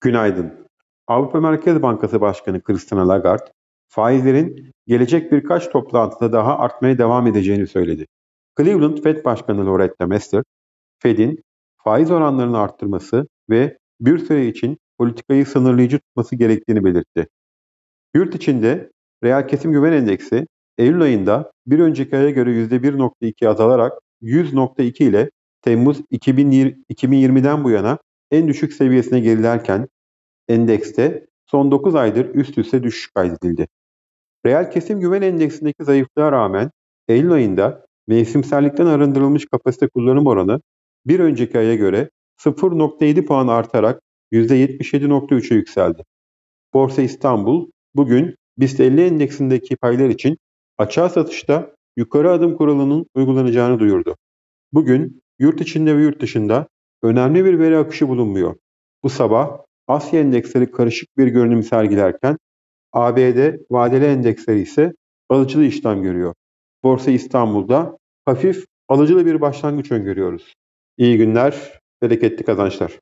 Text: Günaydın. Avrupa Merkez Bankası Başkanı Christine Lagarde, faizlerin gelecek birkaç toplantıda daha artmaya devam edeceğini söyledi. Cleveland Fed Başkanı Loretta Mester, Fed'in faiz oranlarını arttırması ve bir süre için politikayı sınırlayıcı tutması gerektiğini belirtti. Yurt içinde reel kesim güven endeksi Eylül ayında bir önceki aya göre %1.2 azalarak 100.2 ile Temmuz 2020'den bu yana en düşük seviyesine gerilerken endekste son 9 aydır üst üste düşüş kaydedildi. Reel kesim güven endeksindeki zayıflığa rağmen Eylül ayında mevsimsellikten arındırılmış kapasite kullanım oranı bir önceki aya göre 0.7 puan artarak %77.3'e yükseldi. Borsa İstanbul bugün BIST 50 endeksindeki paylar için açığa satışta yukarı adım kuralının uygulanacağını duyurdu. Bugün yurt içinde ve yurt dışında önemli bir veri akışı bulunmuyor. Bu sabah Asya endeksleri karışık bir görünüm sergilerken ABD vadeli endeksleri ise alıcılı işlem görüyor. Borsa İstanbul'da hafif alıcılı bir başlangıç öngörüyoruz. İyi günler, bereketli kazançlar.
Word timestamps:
Günaydın. 0.00 0.68
Avrupa 1.06 1.40
Merkez 1.40 1.82
Bankası 1.82 2.20
Başkanı 2.20 2.62
Christine 2.62 3.00
Lagarde, 3.00 3.52
faizlerin 3.88 4.72
gelecek 4.86 5.32
birkaç 5.32 5.70
toplantıda 5.70 6.32
daha 6.32 6.58
artmaya 6.58 6.98
devam 6.98 7.26
edeceğini 7.26 7.66
söyledi. 7.66 8.06
Cleveland 8.58 8.98
Fed 8.98 9.24
Başkanı 9.24 9.66
Loretta 9.66 10.06
Mester, 10.06 10.42
Fed'in 10.98 11.42
faiz 11.76 12.10
oranlarını 12.10 12.58
arttırması 12.58 13.28
ve 13.50 13.78
bir 14.00 14.18
süre 14.18 14.46
için 14.46 14.78
politikayı 14.98 15.46
sınırlayıcı 15.46 15.98
tutması 15.98 16.36
gerektiğini 16.36 16.84
belirtti. 16.84 17.26
Yurt 18.14 18.34
içinde 18.34 18.90
reel 19.24 19.48
kesim 19.48 19.72
güven 19.72 19.92
endeksi 19.92 20.46
Eylül 20.78 21.02
ayında 21.02 21.52
bir 21.66 21.78
önceki 21.78 22.16
aya 22.16 22.30
göre 22.30 22.50
%1.2 22.50 23.48
azalarak 23.48 23.92
100.2 24.22 25.04
ile 25.04 25.30
Temmuz 25.62 26.00
2020'den 26.00 27.64
bu 27.64 27.70
yana 27.70 27.98
en 28.30 28.48
düşük 28.48 28.72
seviyesine 28.72 29.20
gerilerken 29.20 29.88
endekste 30.48 31.26
son 31.46 31.70
9 31.70 31.94
aydır 31.94 32.34
üst 32.34 32.58
üste 32.58 32.82
düşüş 32.82 33.10
kaydedildi. 33.10 33.68
Reel 34.46 34.70
kesim 34.70 35.00
güven 35.00 35.22
endeksindeki 35.22 35.84
zayıflığa 35.84 36.32
rağmen 36.32 36.70
Eylül 37.08 37.32
ayında 37.32 37.86
mevsimsellikten 38.06 38.86
arındırılmış 38.86 39.46
kapasite 39.46 39.88
kullanım 39.88 40.26
oranı 40.26 40.60
bir 41.06 41.20
önceki 41.20 41.58
aya 41.58 41.74
göre 41.74 42.10
0.7 42.38 43.24
puan 43.24 43.48
artarak 43.48 44.02
%77.3'e 44.32 45.56
yükseldi. 45.56 46.04
Borsa 46.74 47.02
İstanbul 47.02 47.70
bugün 47.94 48.34
BIST 48.58 48.80
50 48.80 49.00
endeksindeki 49.00 49.76
paylar 49.76 50.08
için 50.08 50.38
açığa 50.78 51.08
satışta 51.08 51.74
yukarı 51.96 52.30
adım 52.30 52.56
kuralının 52.56 53.06
uygulanacağını 53.14 53.78
duyurdu. 53.78 54.16
Bugün 54.72 55.22
yurt 55.38 55.60
içinde 55.60 55.96
ve 55.96 56.02
yurt 56.02 56.20
dışında 56.20 56.68
önemli 57.02 57.44
bir 57.44 57.58
veri 57.58 57.78
akışı 57.78 58.08
bulunmuyor. 58.08 58.54
Bu 59.02 59.08
sabah 59.08 59.58
Asya 59.88 60.20
endeksleri 60.20 60.70
karışık 60.70 61.18
bir 61.18 61.26
görünüm 61.26 61.62
sergilerken 61.62 62.38
ABD 62.92 63.54
vadeli 63.70 64.04
endeksleri 64.04 64.60
ise 64.60 64.92
alıcılı 65.28 65.64
işlem 65.64 66.02
görüyor. 66.02 66.34
Borsa 66.82 67.10
İstanbul'da 67.10 67.98
hafif 68.24 68.64
alıcılı 68.88 69.26
bir 69.26 69.40
başlangıç 69.40 69.92
öngörüyoruz. 69.92 70.54
İyi 70.98 71.18
günler, 71.18 71.80
bereketli 72.02 72.44
kazançlar. 72.44 72.98